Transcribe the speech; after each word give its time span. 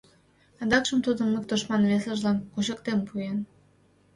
Адакшым 0.61 0.99
тудым 1.05 1.29
ик 1.37 1.45
тушман 1.49 1.83
весыжлан 1.91 2.37
кучыктен 2.53 2.99
пуэн. 3.07 3.37